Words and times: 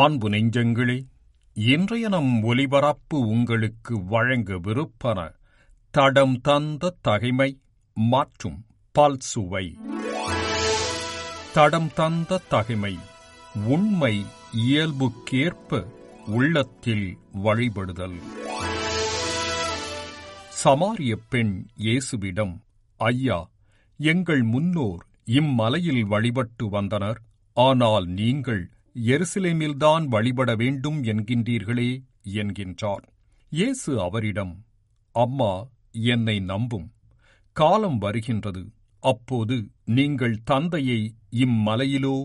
ஆண்பு 0.00 0.30
நெஞ்சங்களே 0.30 1.06
இன்றைய 1.54 2.08
நம் 2.08 2.42
ஒலிபரப்பு 2.42 3.18
உங்களுக்கு 3.18 4.04
வழங்க 4.04 4.58
விருப்பன 4.58 5.32
தடம் 5.90 6.40
தந்த 6.40 6.96
தகைமை 7.00 7.60
மற்றும் 7.94 8.64
பல்சுவை. 8.94 9.76
தடம் 11.52 11.90
தந்த 11.94 12.40
தகைமை 12.48 12.98
உண்மை 13.66 14.26
இயல்புக்கேற்ப 14.52 15.84
உள்ளத்தில் 16.26 17.18
வழிபடுதல். 17.44 18.18
சமாரிய 20.64 21.14
பெண் 21.28 21.66
இயேசுவிடம் 21.78 22.56
ஐயா 22.96 23.50
எங்கள் 23.96 24.42
முன்னோர் 24.42 25.02
இம்மலையில் 25.24 26.04
வழிபட்டு 26.04 26.68
வந்தனர். 26.68 27.20
ஆனால் 27.52 28.04
நீங்கள் 28.04 28.70
எருசலேமில்தான் 28.96 30.04
வழிபட 30.06 30.50
வேண்டும் 30.56 30.98
என்கின்றீர்களே 31.04 31.90
என்கின்றார் 32.32 33.04
இயேசு 33.52 33.90
அவரிடம் 34.00 34.52
அம்மா 35.14 35.52
என்னை 36.06 36.36
நம்பும். 36.40 36.86
காலம் 37.56 37.98
வருகின்றது. 37.98 38.62
அப்போது 39.02 39.56
நீங்கள் 39.88 40.36
தந்தையை 40.44 41.00
இம்மலையிலோ 41.36 42.16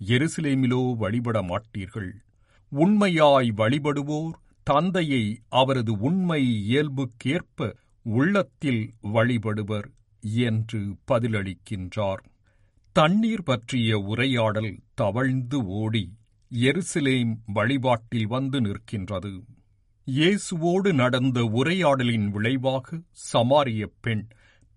எருசலேமிலோ 0.00 0.82
வழிபட 0.96 1.38
மாட்டீர்கள். 1.42 2.10
உண்மையாய் 2.72 3.50
வழிபடுவோர் 3.56 4.34
தந்தையை 4.66 5.24
அவரது 5.52 5.92
உண்மை 5.98 6.42
இயல்புக்கேற்ப 6.64 7.68
உள்ளத்தில் 8.06 8.82
வழிபடுவர் 9.14 9.88
என்று 10.44 10.80
பதிலளிக்கின்றார். 11.10 12.22
தண்ணீர் 12.96 13.42
பற்றிய 13.42 13.98
உரையாடல் 13.98 14.74
தவழ்ந்து 14.94 15.58
ஓடி 15.76 16.02
எருசலேம் 16.50 17.32
வழிபாட்டில் 17.46 18.26
வந்து 18.26 18.58
நிற்கின்றது. 18.60 19.32
இயேசுவோடு 20.06 20.90
நடந்த 20.92 21.44
உரையாடலின் 21.44 22.28
விளைவாக 22.28 23.00
சமாரிய 23.32 23.86
பெண் 24.00 24.24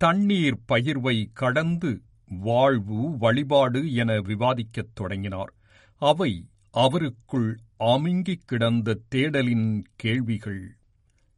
தண்ணீர் 0.02 0.58
பகிர்வை 0.68 1.18
கடந்து 1.34 1.92
வாழ்வு 2.30 3.18
வழிபாடு 3.18 3.94
என 3.94 4.18
விவாதிக்கத் 4.30 4.94
தொடங்கினார். 4.94 5.54
அவை 6.02 6.32
அவருக்குள் 6.74 7.52
அமுங்கிக் 7.84 8.46
கிடந்த 8.46 9.00
தேடலின் 9.16 9.70
கேள்விகள். 9.96 10.64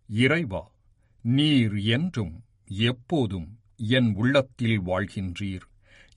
இறைவா 0.10 0.64
நீர் 1.26 1.78
என்றும் 1.98 2.36
எப்போதும் 2.88 3.50
என் 3.98 4.12
உள்ளத்தில் 4.16 4.80
வாழ்கின்றீர். 4.82 5.68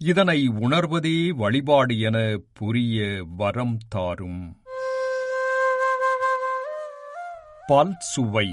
இதனை 0.04 0.48
உணர்வதே 0.48 1.28
வழிபாடு 1.28 2.00
என 2.00 2.36
புரிய 2.52 3.24
வரம் 3.26 3.78
தாரும். 3.88 4.56
பல் 7.66 7.94
சுவை 7.98 8.48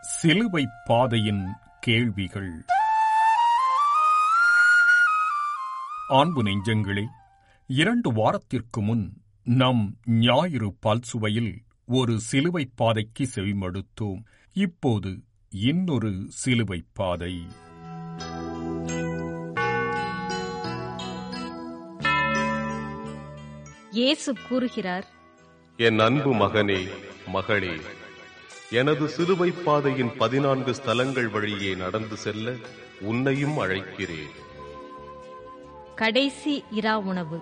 சிலுவை 0.00 0.66
பாதையின் 0.84 1.52
கேள்விகள். 1.80 2.50
ஆண்பு 6.08 6.42
நெஞ்சங்களே 6.42 7.04
இரண்டு 7.66 8.12
வாரத்திற்கு 8.12 8.80
முன் 8.80 9.22
நம் 9.42 9.98
ஞாயிறு 10.06 10.76
பல்சுவையில் 10.86 11.58
ஒரு 11.86 12.20
சிலுவை 12.20 12.72
பாதைக்கு 12.76 13.28
செவிமடுத்தோம். 13.34 14.22
இப்போது 14.52 15.22
இன்னொரு 15.50 16.26
சிலுவை 16.28 16.84
பாதை. 16.92 17.46
இயேசு 23.90 24.34
கூறுகிறார் 24.48 25.06
என் 25.78 25.98
அன்பு 25.98 26.34
மகனே 26.34 26.88
மகளே 27.26 27.74
எனது 28.70 29.08
சிலுவை 29.08 29.50
பாதையின் 29.50 30.16
பதினான்கு 30.16 30.74
ஸ்தலங்கள் 30.74 31.30
வழியே 31.30 31.74
நடந்து 31.74 32.16
செல்ல 32.16 32.54
உன்னையும் 33.00 33.58
அழைக்கிறேன். 33.58 34.32
கடைசி 35.94 36.64
இரா 36.70 36.98
உணவு. 36.98 37.40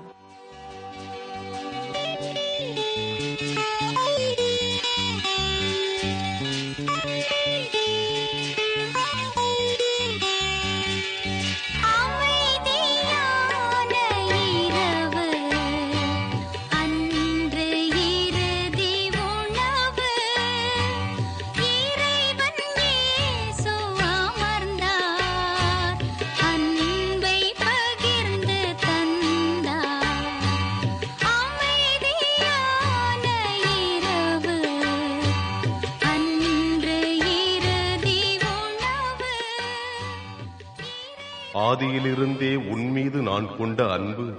ஆதியிலிருந்தே 41.79 42.69
உன்மீது 42.71 43.23
நான் 43.23 43.57
கொண்ட 43.57 43.93
அன்பு 43.93 44.31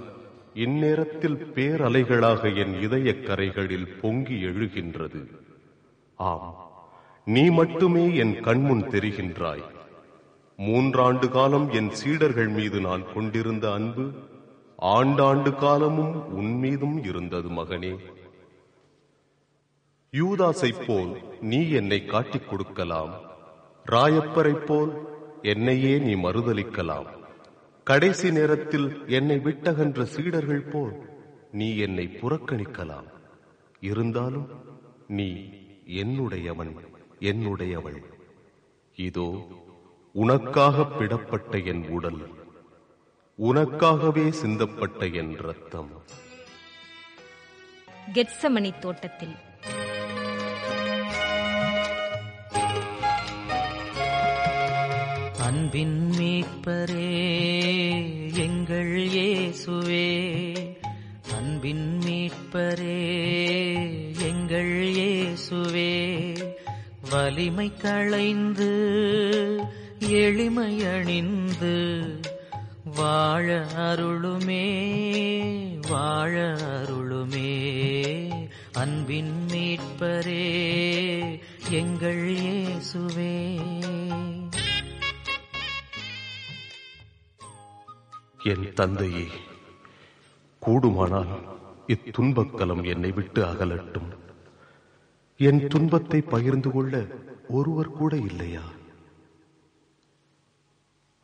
இந்நேரத்தில் 0.54 1.52
பேரலைகளாக 1.54 2.56
என் 2.56 2.80
இதயக் 2.80 3.24
கரைகளில் 3.26 4.00
பொங்கி 4.00 4.34
எழுகின்றது. 4.34 5.26
ஆம் 6.16 6.70
நீ 7.24 7.50
மட்டுமே 7.50 8.16
என் 8.16 8.40
கண்முன் 8.40 8.82
தெரிகின்றாய். 8.82 9.62
மூன்றாண்டு 10.58 11.28
காலம் 11.28 11.70
என் 11.70 11.90
சீடர்கள் 11.90 12.48
மீது 12.48 12.80
நான் 12.80 13.12
கொண்டிருந்த 13.14 13.72
அன்பு 13.72 14.10
ஆண்டாண்டு 14.82 15.54
காலமும் 15.54 16.40
உன்மீதும் 16.40 17.06
இருந்தது 17.06 17.48
மகனே. 17.48 17.96
யூதாசைப் 20.12 20.86
போல் 20.86 21.16
நீ 21.40 21.70
என்னை 21.70 22.04
காட்டிக் 22.04 22.48
கொடுக்கலாம். 22.48 23.14
ராயப்பரைப் 23.90 24.66
போல் 24.66 25.08
என்னையே 25.42 25.98
நீ 25.98 26.14
மறுதலிக்கலாம். 26.14 27.18
கடைசி 27.84 28.30
நேரத்தில் 28.30 28.88
என்னை 29.06 29.36
விட்டகன்ற 29.36 30.02
சீடர்கள் 30.02 30.70
போல் 30.72 30.92
நீ 31.50 31.76
என்னை 31.76 32.06
புறக்கணிக்கலாம். 32.06 33.08
இருந்தாலும் 33.80 34.48
நீ 35.08 35.28
என்னுடையவன் 35.86 36.72
என்னுடையவள். 37.20 38.00
இதோ 38.96 39.28
உனக்காக 40.12 40.84
பிடப்பட்ட 40.84 41.58
என் 41.64 41.88
உடல் 41.88 42.20
உனக்காகவே 43.38 44.26
சிந்தப்பட்ட 44.42 45.12
என் 45.12 45.36
ரத்தம் 45.36 45.92
கெட்சமணி 48.14 48.78
தோட்டத்தில் 48.78 49.36
அன்பின் 55.50 56.10
மீட்பரே 56.18 57.26
எங்கள் 58.34 59.08
இயேசுவே. 59.08 60.54
அன்பின் 61.36 61.98
மீட்பரே 62.06 63.08
எங்கள் 64.18 64.92
இயேசுவே. 64.92 66.36
வலிமை 67.10 67.76
களைந்து 67.76 68.72
எளிமை 69.98 70.84
அணிந்து 70.84 72.20
வாழ 72.96 73.66
அருளுமே 73.76 74.94
வாழ 75.88 76.54
அருளுமே. 76.54 77.68
அன்பின் 78.72 79.46
மீட்பரே 79.52 80.48
எங்கள் 81.70 82.32
இயேசுவே. 82.32 83.48
என் 88.52 88.66
தந்தையே 88.80 89.26
கூடுமானால் 90.62 91.32
இத்துன்பக்கலம் 91.94 92.82
என்னை 92.92 93.10
விட்டு 93.18 93.40
அகலட்டும். 93.44 94.10
என் 95.40 95.62
துன்பத்தை 95.66 96.20
பகிர்ந்து 96.34 96.70
கொள்ள 96.70 96.94
ஒருவர் 97.48 97.96
கூட 97.98 98.12
இல்லையா? 98.28 98.66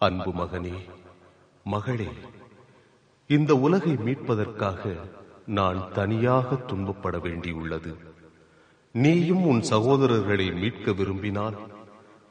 அன்பு 0.00 0.30
மகனே 0.40 0.76
மகளே 1.64 2.10
இந்த 3.30 3.52
உலகை 3.66 3.94
மீட்பதற்காக 4.06 4.82
நான் 5.58 5.80
தனியாக 5.92 6.56
துன்பப்பட 6.68 7.16
வேண்டியுள்ளது. 7.26 7.92
நீயும் 9.04 9.44
உன் 9.52 9.62
சகோதரர்களை 9.70 10.48
மீட்க 10.60 10.92
விரும்பினால் 10.92 11.56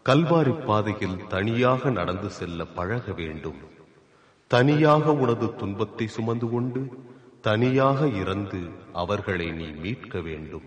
கல்வாரி 0.06 0.54
பாதையில் 0.66 1.20
தனியாக 1.28 1.90
நடந்து 2.00 2.30
செல்ல 2.40 2.66
பழக 2.78 3.14
வேண்டும். 3.22 3.60
தனியாக 4.48 5.14
உனது 5.14 5.56
துன்பத்தை 5.56 6.08
சுமந்து 6.08 6.50
கொண்டு 6.50 6.90
தனியாக 7.42 8.08
இறந்து 8.08 8.60
அவர்களை 8.94 9.52
நீ 9.52 9.66
மீட்க 9.66 10.22
வேண்டும். 10.22 10.64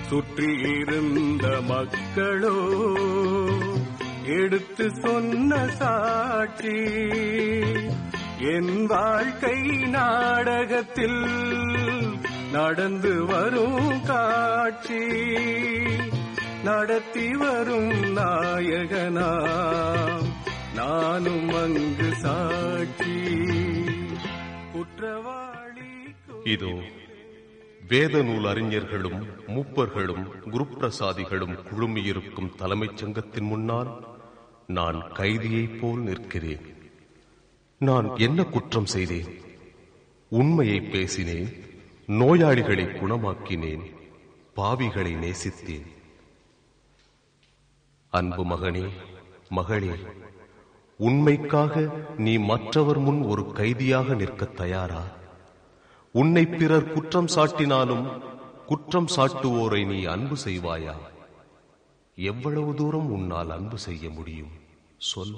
சுற்றியிருந்த 0.10 1.62
மக்களோ 1.62 2.56
எடுத்து 4.26 4.92
சொன்ன 5.02 5.68
சாட்சி. 5.68 6.86
என் 8.42 8.86
வாழ்க்கை 8.86 9.78
நாடகத்தில் 9.78 11.24
நடந்து 12.52 13.26
வரும் 13.26 14.02
காட்சி 14.04 15.04
நடத்தி 16.64 17.36
வரும் 17.36 17.92
நாயகனா 17.92 19.30
நானும் 20.76 21.50
அங்கு 21.50 22.16
சாட்சி. 22.16 23.16
குற்றவாளி 24.74 26.14
இதோ 26.44 26.74
வேத 27.88 28.24
நூல் 28.24 28.46
அறிஞர்களும் 28.46 29.28
மூப்பர்களும் 29.48 30.26
குருப்பிரசாதிகளும் 30.52 31.58
குழுமியிருக்கும் 31.70 32.56
தலைமைச் 32.56 32.98
சங்கத்தின் 32.98 33.46
முன்னால் 33.46 34.08
நான் 34.68 35.12
கைதியைப் 35.14 35.80
போல் 35.82 36.00
நிற்கிறேன். 36.00 36.81
நான் 37.82 38.18
என்ன 38.18 38.44
குற்றம் 38.44 38.86
செய்தேன்? 38.86 39.42
உண்மையை 40.30 40.82
பேசினேன் 40.82 41.64
நோயாளிகளை 42.08 42.86
குணமாக்கினேன் 42.86 43.96
பாவிகளை 44.56 45.16
நேசித்தேன். 45.16 45.88
அன்பு 48.10 48.46
மகனே 48.46 48.90
மகளே 49.50 49.90
உண்மைக்காக 50.98 51.92
நீ 52.18 52.38
மற்றவர் 52.38 52.98
முன் 52.98 53.22
ஒரு 53.22 53.52
கைதியாக 53.52 54.14
நிற்கத் 54.14 54.56
தயாரா? 54.56 55.04
உன்னை 56.12 56.46
பிறர் 56.46 56.94
குற்றம் 56.94 57.28
சாட்டினாலும் 57.36 58.22
குற்றம் 58.66 59.08
சாட்டுவோரை 59.16 59.86
நீ 59.86 60.04
அன்பு 60.04 60.38
செய்வாயா? 60.46 60.96
எவ்வளவு 62.16 62.76
தூரம் 62.76 63.12
உன்னால் 63.12 63.50
அன்பு 63.50 63.78
செய்ய 63.78 64.10
முடியும்? 64.10 64.52
சொல். 64.98 65.36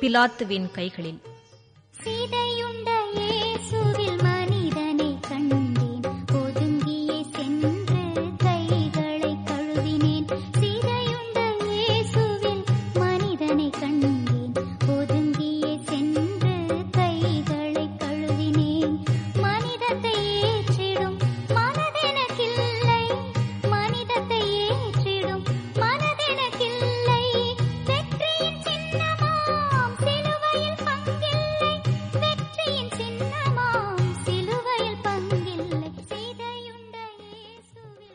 பிலாத்துவின் 0.00 0.70
கைகளில். 0.70 1.20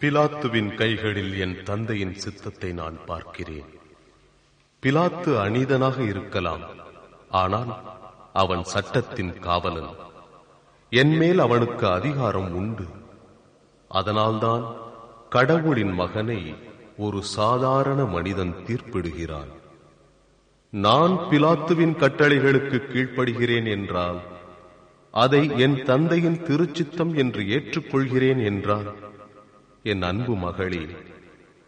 பிலாத்துவின் 0.05 0.75
கைகளில் 0.75 1.39
என் 1.39 1.63
தந்தையின் 1.63 2.13
சித்தத்தை 2.13 2.71
நான் 2.71 2.97
பார்க்கிறேன். 3.05 3.69
பிலாத்து 4.83 5.31
அநீதனாக 5.43 5.99
இருக்கலாம். 5.99 6.61
ஆனால் 7.29 7.83
அவன் 8.33 8.63
சட்டத்தின் 8.63 9.39
காவலன். 9.39 9.89
என் 10.89 11.17
மேல் 11.17 11.39
அவனுக்கு 11.39 11.87
அதிகாரம் 11.87 12.53
உண்டு. 12.53 12.85
அதனால்தான் 13.87 14.75
கடவுளின் 15.29 15.93
மகனை 15.93 16.55
ஒரு 16.97 17.23
சாதாரண 17.23 18.05
மனிதன் 18.05 18.55
தீர்ப்பிடுகிறான். 18.67 19.51
நான் 20.69 21.11
பிலாத்துவின் 21.11 21.95
கட்டளைகளுக்கு 21.95 22.79
கீழ்ப்படுகிறேன் 22.93 23.69
என்றால் 23.69 24.21
அதை 25.11 25.57
என் 25.57 25.83
தந்தையின் 25.83 26.39
திருச்சித்தம் 26.43 27.15
என்று 27.15 27.41
ஏற்றுக்கொள்கிறேன் 27.41 28.43
என்றால் 28.43 29.13
என் 29.87 30.01
அன்பு 30.01 30.35
மகளே 30.35 30.85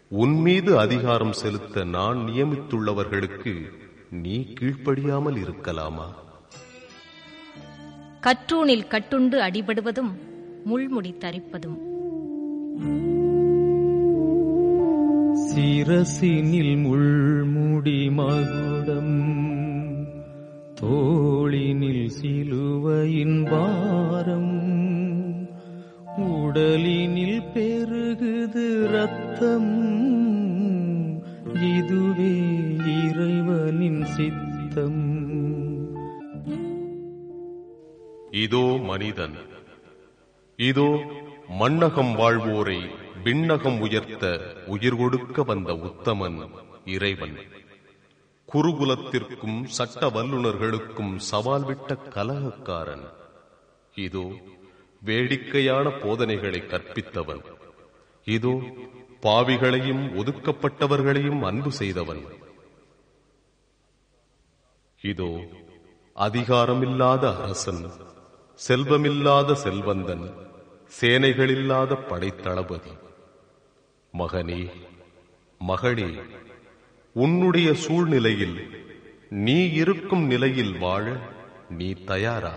உன் 0.09 0.33
மீது 0.41 0.79
அதிகாரம் 0.79 1.31
செலுத்த 1.31 1.83
நான் 1.83 2.17
நியமித்துள்ளவர்களுக்கு 2.17 3.53
நீ 4.09 4.53
கீழ்ப்படியாமல் 4.59 5.37
இருக்கலாமா? 5.37 6.07
கற்றூனில் 8.21 8.87
கட்டுண்டு 8.89 9.37
அடிபடுவதும் 9.39 10.11
முள்முடி 10.69 11.13
தரிப்பதும். 11.17 11.77
சிரசினில் 15.51 16.75
முள்முடி 16.77 18.11
மகுடம் 18.11 19.17
தோளினில் 20.81 22.09
சிலுவையின் 22.09 23.43
பாரம் 23.43 24.55
பெருகுது 26.17 27.06
அர்த்தம் 29.37 31.21
இதுவே 31.53 32.35
இறைவனின் 33.03 34.05
சித்தம். 34.05 35.03
இதோ 38.31 38.79
மனிதன். 38.83 39.35
இதோ 40.57 40.87
மண்ணகம் 41.59 42.15
வாழ்வோரை 42.15 42.79
விண்ணகம் 43.23 43.79
உயர்த்த 43.79 44.39
உயிர் 44.65 44.95
கொடுக்க 44.95 45.43
வந்த 45.43 45.73
உத்தமன் 45.73 46.49
இறைவன். 46.85 47.37
குருகுலத்திற்கும் 48.53 49.63
சட்ட 49.63 50.07
வல்லுநர்களுக்கும் 50.07 51.15
சவால் 51.15 51.65
விட்ட 51.65 51.95
கலகக்காரன். 51.95 53.07
இதோ 53.95 54.25
வேடிக்கையான 55.01 55.89
போதனைகளை 55.89 56.59
கற்பித்தவன். 56.59 57.55
இதோ 58.35 58.53
பாவிகளையும் 59.25 60.03
ஒதுக்கப்பட்டவர்களையும் 60.21 61.41
அன்பு 61.49 61.71
செய்தவன். 61.71 62.23
இதோ 65.01 65.31
அதிகாரமில்லாத 66.15 67.23
அரசன் 67.43 67.83
செல்வமில்லாத 68.59 69.55
செல்வந்தன் 69.63 70.25
சேனைகளில்லாத 70.99 71.99
படைத்தளபதி. 72.09 72.93
மகனே 74.13 74.61
மகளே 75.61 76.09
உன்னுடைய 77.15 77.69
சூழ்நிலையில் 77.83 78.57
நீ 79.45 79.57
இருக்கும் 79.81 80.25
நிலையில் 80.25 80.75
வாழ 80.77 81.05
நீ 81.79 81.89
தயாரா? 82.11 82.55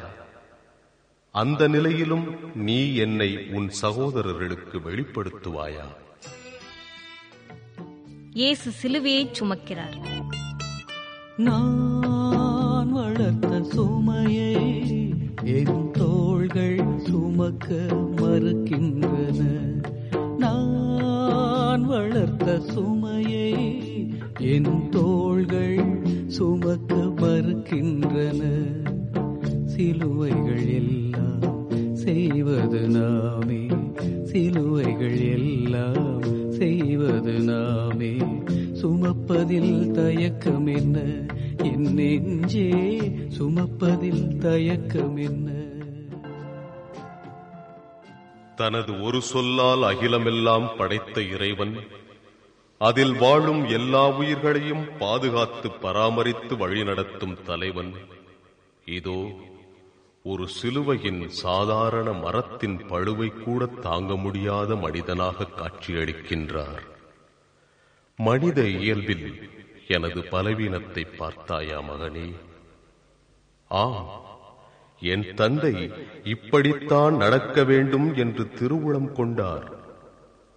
அந்த 1.33 1.69
நிலையிலும் 1.69 2.55
நீ 2.55 2.95
என்னை 2.95 3.49
உன் 3.53 3.69
சகோதரர்களுக்கு 3.69 4.79
வெளிப்படுத்துவாயா? 4.79 5.87
இயேசு 8.33 8.71
சிலுவையைச் 8.71 9.33
சுமக்கிறார். 9.41 9.97
நான் 11.37 12.93
வளர்த்த 12.93 13.63
சுமையை 13.63 14.55
என் 15.45 15.91
தோள்கள் 15.91 16.81
சுமக்க 16.99 17.75
மறுக்கின்றன. 18.17 19.41
நான் 20.39 21.85
வளர்த்த 21.85 22.61
சுமையை 22.61 23.83
என் 24.39 24.89
தோள்கள் 24.89 26.03
சுமக்க 26.27 26.95
மறுக்கின்றன. 26.95 28.43
சிலுவைகள் 29.65 30.69
எல்லாம் 30.69 31.00
செய்வது 32.11 32.89
நாமே. 32.89 33.67
சிலுவைகள் 34.25 35.21
எல்லாம் 35.21 36.23
செய்வது 36.51 37.33
நாமே. 37.33 38.17
சுமப்பதில் 38.83 39.91
தயக்கம் 39.91 40.67
என்ன? 40.67 41.01
என் 41.57 41.95
நெஞ்சே 41.95 42.99
சுமப்பதில் 43.39 44.39
தயக்கம் 44.39 45.17
என்ன? 45.17 45.51
தனது 48.57 49.03
ஒரு 49.03 49.23
சொல்லால் 49.23 49.83
அகிலமெல்லாம் 49.83 50.77
படைத்த 50.77 51.23
இறைவன் 51.23 51.77
அதில் 52.79 53.19
வாழும் 53.19 53.65
எல்லா 53.65 54.09
உயிர்களையும் 54.09 54.85
பாதுகாத்து 54.99 55.71
பராமரித்து 55.71 56.57
வழிநடத்தும் 56.57 57.43
தலைவன். 57.45 57.93
இதோ 58.85 59.49
ஒரு 60.23 60.49
சிலுவையின் 60.49 61.29
சாதாரண 61.29 62.13
மரத்தின் 62.13 62.79
பழுவை 62.79 63.43
கூட 63.43 63.67
தாங்க 63.67 64.17
முடியாத 64.17 64.77
மனிதனாக 64.77 65.47
காட்சியளிக்கின்றார். 65.57 66.83
மனித 68.17 68.67
இயல்பில் 68.67 69.51
எனது 69.89 70.23
பலவீனத்தை 70.23 71.05
பார்த்தாயா 71.05 71.81
மகனே? 71.81 72.35
ஆம் 73.69 74.21
என் 75.01 75.35
தந்தை 75.35 75.93
இப்படித்தான் 76.25 77.17
நடக்க 77.17 77.65
வேண்டும் 77.65 78.15
என்று 78.15 78.45
திருவுளம் 78.45 79.13
கொண்டார். 79.13 79.73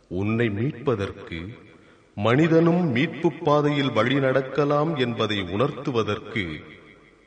உன்னை 0.09 0.49
மீட்பதற்கு 0.49 1.57
மனிதனும் 2.15 2.95
மீட்புப் 2.95 3.43
பாதையில் 3.43 3.91
வழி 3.91 4.19
நடக்கலாம் 4.19 4.95
என்பதை 4.95 5.41
உணர்த்துவதற்கு 5.41 6.63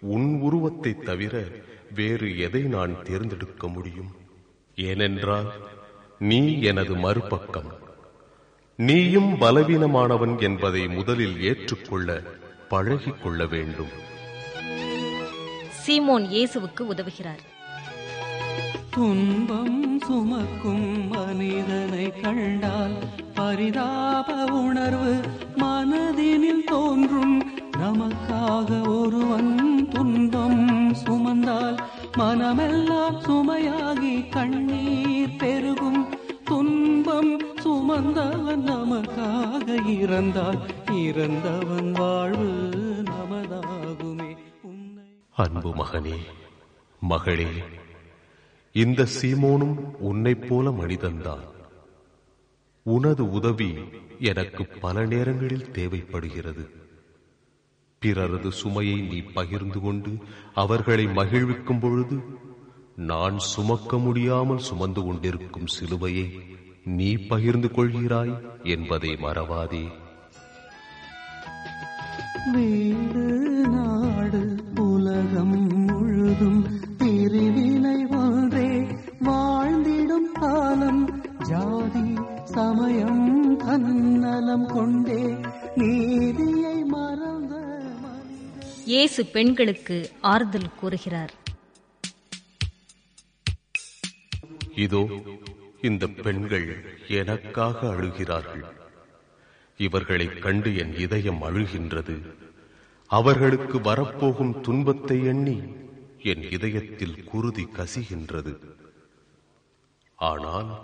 உன் 0.01 0.41
உருவத்தை 0.41 0.95
தவிர 0.95 1.47
வேறு 1.95 2.39
எதை 2.39 2.63
நான் 2.63 3.03
தேர்ந்தெடுக்க 3.03 3.69
முடியும்? 3.69 4.11
ஏனென்றால் 4.75 5.53
நீ 6.19 6.61
எனது 6.61 6.95
மறுபக்கம். 6.97 7.73
நீயும் 8.77 9.41
பலவீனமானவன் 9.41 10.41
என்பதை 10.41 10.89
முதலில் 10.89 11.43
ஏற்றுக்கொள்ள 11.43 12.23
பழகிக் 12.69 13.23
கொள்ள 13.23 13.47
வேண்டும். 13.47 14.05
சீமோன் 15.87 16.27
இயேசுவுக்கு 16.35 16.81
உதவுகிறார். 16.81 17.39
துன்பம் 18.91 20.01
சுமக்கும் 20.01 21.09
மனிதனை 21.09 22.21
கண்டால் 22.21 22.95
பரிதாப 23.35 24.45
உணர்வு 24.45 25.21
மனதினில் 25.57 26.65
தோன்றும் 26.67 27.56
நமக்காக 27.81 28.89
ஒருவன் 28.89 29.89
துன்பம் 29.89 30.93
சுமந்தால் 30.93 31.79
மனமெல்லாம் 32.17 33.19
சுமையாகி 33.21 34.29
கண்ணீர் 34.29 35.37
பெருகும். 35.39 36.15
துன்பம் 36.45 37.41
சுமந்தவன் 37.65 38.63
நமக்காக 38.63 39.69
இறந்தால் 40.01 40.61
இறந்தவன் 40.93 41.93
வாழ்வு 41.93 43.03
நமதாகுமே. 43.05 44.37
உன்னை 44.63 45.05
அன்பு 45.35 45.71
மகனே 45.75 46.17
மகளே 47.01 47.51
இந்த 48.73 49.07
சீமோனும் 49.21 49.77
உன்னைப் 49.99 50.49
போல 50.49 50.71
மனிதன்தான் 50.71 51.45
உனது 52.83 53.31
உதவி 53.31 53.75
எனக்கு 54.19 54.65
பல 54.81 55.05
நேரங்களில் 55.05 55.71
தேவைப்படுகிறது. 55.71 56.85
பிறரது 58.07 58.53
சுமையை 58.53 58.99
நீ 59.11 59.19
பகிர்ந்து 59.35 59.81
கொண்டு 59.81 60.13
அவர்களை 60.55 61.07
மகிழ்விக்கும் 61.07 61.81
பொழுது 61.81 62.17
நான் 62.97 63.39
சுமக்க 63.39 63.99
முடியாமல் 63.99 64.67
சுமந்து 64.69 65.03
கொண்டிருக்கும் 65.03 65.73
சிலுவையை 65.75 66.27
நீ 66.85 67.11
பகிர்ந்து 67.15 67.69
கொள்கிறாய் 67.69 68.35
என்பதை 68.63 69.13
மறவாதே. 69.17 69.85
வீடு 72.55 73.36
இயேசு 88.97 89.27
பெண்களுக்கு 89.27 90.11
ஆறுதல் 90.21 90.75
கூறுகிறார். 90.75 91.33
இதோ 94.75 95.09
இந்த 95.81 96.07
பெண்கள் 96.07 96.85
எனக்காக 97.09 97.89
அழுகிறார்கள். 97.89 98.65
இவர்களைக் 99.77 100.43
கண்டு 100.43 100.77
என் 100.77 100.97
இதயம் 100.99 101.43
அழுகின்றது. 101.43 102.33
அவர்களுக்கு 103.07 103.81
வரப்போகும் 103.81 104.61
துன்பத்தை 104.61 105.25
எண்ணி 105.25 105.63
என் 106.23 106.51
இதயத்தில் 106.51 107.25
குருதி 107.25 107.69
கசிகின்றது. 107.73 108.59
ஆனால் 110.17 110.83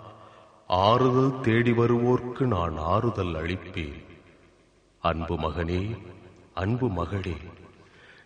ஆறுதல் 0.67 1.41
தேடி 1.41 1.71
வருவோர்க்கு 1.71 2.39
நான் 2.39 2.77
ஆறுதல் 2.77 3.33
அளிப்பேன். 3.33 4.03
அன்பு 4.99 5.35
மகனே 5.35 5.97
அன்பு 6.53 6.89
மகளே 6.89 7.35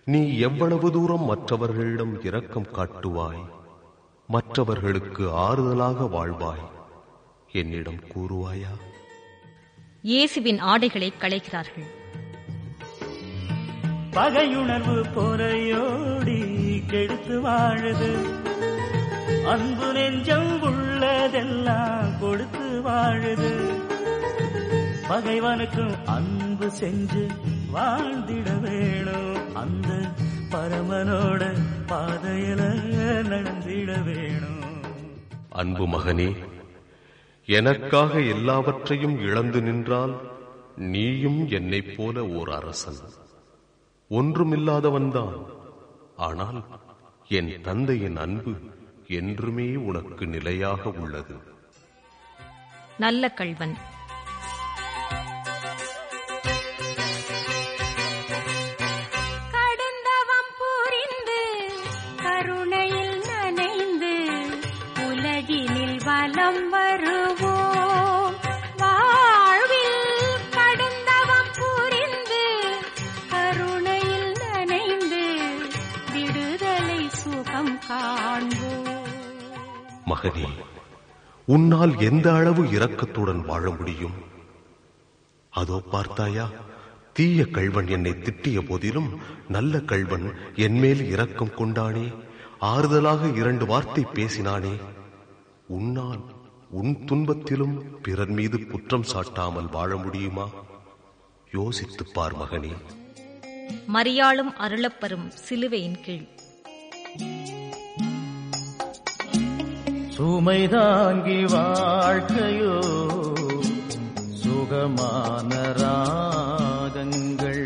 நீ 0.07 0.37
எவ்வளவு 0.37 0.91
தூரம் 0.91 1.23
மற்றவர்களிடம் 1.23 2.21
இரக்கம் 2.21 2.71
காட்டுவாய் 2.71 3.41
மற்றவர்களுக்கு 4.29 5.29
ஆறுதலாக 5.29 6.07
வாழ்வாய் 6.09 6.65
என்னிடம் 7.51 7.99
கூறுவாயா? 8.15 8.73
இயேசுவின் 10.01 10.59
ஆடைகளை 10.59 11.13
களைகிறார்கள் 11.21 11.87
பகையுணர்வு 14.11 15.03
பொறையோடி 15.15 16.37
கெடுத்து 16.85 17.41
வாழுது. 17.41 18.11
அன்பு 19.45 19.93
நெஞ்சம் 19.93 20.63
உள்ளதெல்லாம் 20.63 22.19
கொடுத்து 22.19 22.81
வாழுது. 22.81 23.51
பகைவனுக்கும் 25.09 25.95
அன்பு 26.05 26.71
செஞ்சு 26.79 27.23
வாழ்ந்திட 27.77 28.59
வேணும். 28.59 29.55
அந்த 29.55 30.11
பரமனோட 30.51 31.57
பாதையில 31.87 32.81
நடந்திட 33.27 33.97
வேணும். 33.97 34.81
அன்பு 35.49 35.87
மகனே 35.87 36.37
எனக்காக 37.45 38.21
எல்லாவற்றையும் 38.21 39.19
இழந்து 39.19 39.61
நின்றால் 39.61 40.15
நீயும் 40.75 41.47
என்னைப் 41.49 41.93
போல 41.97 42.25
ஓர் 42.25 42.49
அரசன். 42.49 43.09
ஒன்றுமில்லாதவன்தான். 44.09 45.45
ஆனால் 46.17 46.65
என் 47.27 47.61
தந்தையின் 47.61 48.17
அன்பு 48.17 48.53
என்றுமே 49.07 49.75
உனக்கு 49.75 50.27
நிலையாக 50.27 50.89
உள்ளது. 50.89 51.35
நல்ல 52.97 53.29
கள்வன் 53.29 53.77
உன்னால் 81.47 81.99
எந்த 81.99 82.33
அளவு 82.33 82.63
இரக்கத்துடன் 82.63 83.45
வாழ 83.45 83.69
முடியும்? 83.69 84.11
அதோ 85.49 85.81
பார்த்தாயா 85.91 86.49
தீய 87.13 87.45
கள்வன் 87.45 87.87
என்னை 87.87 88.11
திட்டிய 88.11 88.67
போதிலும் 88.67 89.19
நல்ல 89.47 89.79
கள்வன் 89.79 90.33
என்மேல் 90.55 91.09
இரக்கம் 91.09 91.51
கொண்டானே 91.57 92.13
ஆறுதலாக 92.61 93.35
இரண்டு 93.35 93.65
வார்த்தை 93.65 94.05
பேசினானே. 94.13 94.81
உன்னால் 95.67 96.21
உன் 96.69 96.97
துன்பத்திலும் 97.05 97.77
பிறர் 98.01 98.29
மீது 98.29 98.67
குற்றம் 98.67 99.05
சாட்டாமல் 99.13 99.71
வாழ 99.71 99.95
முடியுமா? 99.95 100.49
யோசித்துப் 101.53 102.13
பார் 102.13 102.37
மகனே. 102.37 102.73
மரியாளும் 103.93 104.53
அருளப்பெறும் 104.59 105.27
சிலுவையின் 105.27 106.01
கீழ். 106.01 106.27
சுமை 110.17 110.67
தாங்கி 110.67 111.45
வாழ்க்கையோ 111.45 112.77
சுகமான 114.43 115.51
ராகங்கள். 115.81 117.65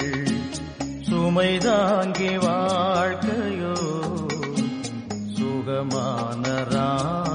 சுமை 1.10 1.58
தாங்கி 1.58 2.38
வாழ்க்கையோ 2.38 3.76
சுகமான 5.38 6.46
ராக 6.74 7.31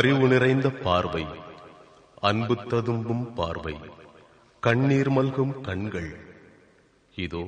பரிவு 0.00 0.28
நிறைந்த 0.28 0.70
பார்வை 0.70 1.26
அன்பு 2.20 2.54
ததும்பும் 2.54 3.34
பார்வை 3.34 3.74
கண்ணீர் 4.60 5.10
மல்கும் 5.12 5.60
கண்கள். 5.60 6.08
இதோ 7.14 7.42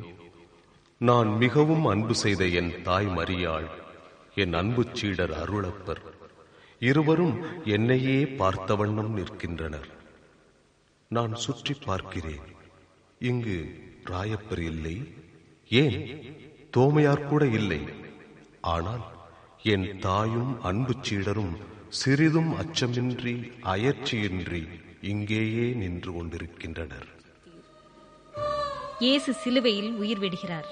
நான் 1.00 1.28
மிகவும் 1.36 1.86
அன்பு 1.86 2.14
செய்த 2.14 2.46
என் 2.46 2.82
தாய் 2.82 3.06
மரியாள் 3.06 3.68
என் 4.34 4.52
அன்பு 4.52 4.84
சீடர் 4.92 5.32
அருளப்பர். 5.32 6.02
இருவரும் 6.78 7.34
என்னையே 7.64 8.26
பார்த்த 8.26 8.74
வண்ணம் 8.74 9.12
நிற்கின்றனர். 9.16 9.90
நான் 11.08 11.34
சுற்றி 11.34 11.74
பார்க்கிறேன். 11.84 12.46
இங்கு 13.18 13.58
ராயப்பர் 14.04 14.64
இல்லை. 14.72 14.96
ஏன்? 15.68 16.00
தோமையார் 16.70 17.28
கூட 17.28 17.46
இல்லை. 17.46 17.82
ஆனால் 18.60 19.04
என் 19.62 19.98
தாயும் 19.98 20.62
அன்பு 20.62 20.94
சீடரும் 21.00 21.54
சிறிதும் 22.00 22.50
அச்சமின்றி 22.60 23.32
அயற்சியின்றி 23.64 24.62
இங்கேயே 25.00 25.66
நின்று 25.80 26.12
கொண்டிருக்கின்றனர். 26.12 27.08
இயேசு 28.98 29.32
சிலுவையில் 29.32 29.92
உயிர் 29.92 30.18
விடுகிறார். 30.18 30.70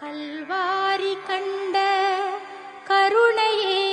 கல்வாரி 0.00 1.14
கண்ட 1.28 1.76
கருணையே 2.88 3.84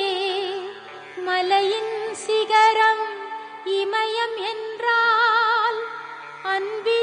மலையின் 1.25 1.95
சிகரம் 2.13 3.05
இமயம் 3.81 4.37
என்றால் 4.51 5.81
அன்பின் 6.53 7.02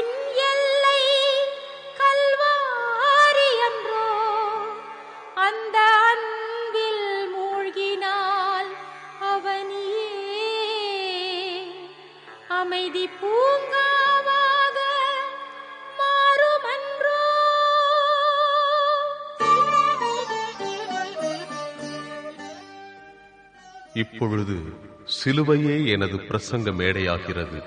இப்பொழுது 24.21 24.73
சிலுவையே 25.05 25.87
எனது 25.87 26.15
பிரசங்க 26.15 26.71
மேடையாகிறது. 26.71 27.63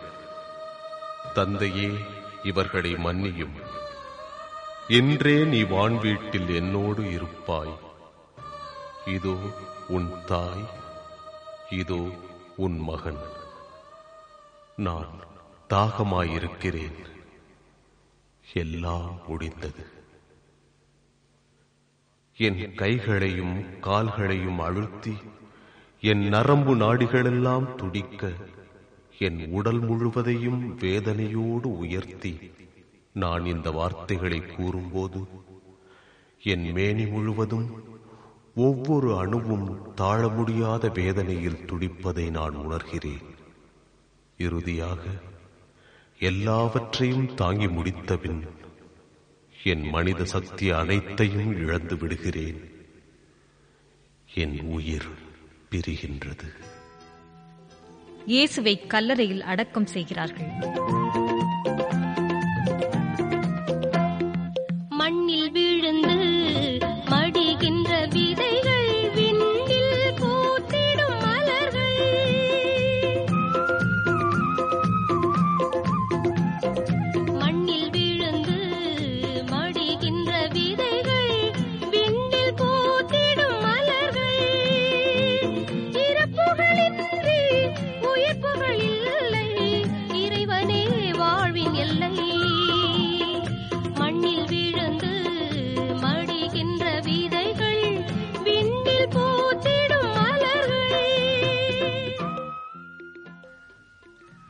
தந்தையே 1.33 1.91
இவர்களை 2.43 2.95
மன்னியும். 2.95 3.53
என்றே 4.89 5.45
நீ 5.45 5.63
வான்வீட்டில் 5.63 6.55
என்னோடு 6.55 7.13
இருப்பாய். 7.13 7.79
இதோ 9.07 9.37
உன் 9.89 10.11
தாய் 10.27 10.69
இதோ 11.71 12.11
உன் 12.57 12.79
மகன். 12.79 13.19
நான் 14.77 15.11
தாகமாயிருக்கிறேன். 15.69 17.05
எல்லாம் 18.53 19.21
முடிந்தது. 19.27 19.87
என் 22.37 22.75
கைகளையும் 22.75 23.81
கால்களையும் 23.81 24.59
அழுத்தி 24.59 25.19
என் 26.11 26.23
நரம்பு 26.29 26.73
நாடிகளெல்லாம் 26.77 27.75
துடிக்க 27.75 28.33
என் 29.19 29.39
உடல் 29.51 29.79
முழுவதையும் 29.79 30.79
வேதனையோடு 30.79 31.69
உயர்த்தி 31.83 32.33
நான் 33.13 33.45
இந்த 33.47 33.71
வார்த்தைகளை 33.71 34.41
கூறும்போது 34.41 35.21
என் 36.43 36.73
மேனி 36.73 37.07
முழுவதும் 37.07 37.67
ஒவ்வொரு 38.55 39.19
அணுவும் 39.19 39.95
தாழ 39.95 40.29
முடியாத 40.29 40.89
வேதனையில் 40.89 41.65
துடிப்பதை 41.67 42.31
நான் 42.31 42.57
உணர்கிறேன். 42.57 43.25
இறுதியாக 44.39 45.03
எல்லாவற்றையும் 46.19 47.35
தாங்கி 47.35 47.67
முடித்தபின் 47.67 48.43
என் 49.65 49.85
மனித 49.89 50.25
சக்தி 50.25 50.71
அனைத்தையும் 50.71 51.53
இழந்து 51.57 51.97
விடுகிறேன். 51.97 52.61
என் 54.35 54.59
உயிர் 54.61 55.13
பிரிகின்றது. 55.71 56.49
இயேசுவை 58.27 58.75
கல்லறையில் 58.87 59.43
அடக்கம் 59.43 59.87
செய்கிறார்கள். 59.87 60.51
மண்ணில் 65.01 65.51
விழுந்து 65.53 66.14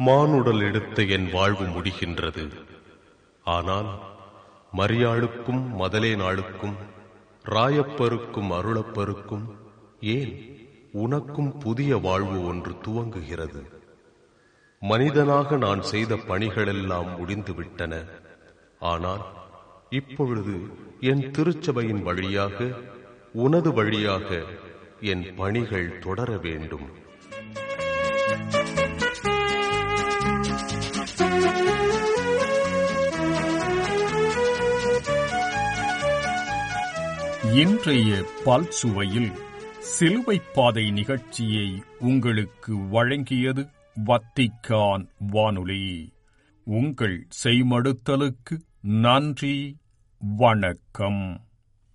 மானுடல் 0.06 0.62
எடுத்த 0.68 1.02
என் 1.16 1.28
வாழ்வு 1.32 1.64
முடிகின்றது. 1.74 2.44
ஆனால் 3.54 3.90
மரியாளுக்கும் 4.76 5.62
மதலே 5.80 6.10
நாளுக்கும் 6.22 6.76
ராயப்பருக்கும் 7.44 8.50
அருளப்பருக்கும் 8.58 9.44
ஏன் 10.16 10.34
உனக்கும் 11.04 11.52
புதிய 11.58 11.96
வாழ்வு 12.06 12.38
ஒன்று 12.46 12.72
துவங்குகிறது? 12.86 13.62
மனிதனாக 14.82 15.56
நான் 15.56 15.82
செய்த 15.92 16.14
பணிகளெல்லாம் 16.30 17.10
முடிந்துவிட்டன. 17.18 17.94
ஆனால் 18.92 19.24
இப்பொழுது 20.00 20.54
என் 21.10 21.24
திருச்சபையின் 21.30 22.02
வழியாக 22.02 22.68
உனது 23.44 23.70
வழியாக 23.72 24.28
என் 25.12 25.24
பணிகள் 25.36 25.88
தொடர 25.98 26.30
வேண்டும். 26.46 26.86
இன்றைய 37.54 38.22
பால் 38.44 38.70
சுவையில் 38.70 39.32
சிலுவை 39.78 40.40
பாதை 40.54 40.90
நிகழ்ச்சியை 40.90 41.82
உங்களுக்கு 41.98 42.76
வழங்கியது 42.76 43.70
வத்திக்கான் 44.06 45.08
வானொலி. 45.18 46.12
உங்கள் 46.64 47.26
செய்மடுத்தலுக்கு 47.44 48.60
நன்றி 48.80 49.76
வணக்கம். 50.18 51.46